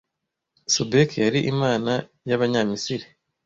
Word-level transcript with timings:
Sobek 0.75 1.09
yari 1.23 1.39
imana 1.51 1.91
y'Abanyamisiri 2.29 3.05